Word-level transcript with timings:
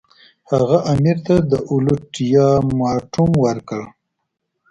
هغه 0.49 0.77
امیر 0.91 1.17
ته 1.25 1.35
اولټیماټوم 1.71 3.31
ورکړ. 3.45 3.81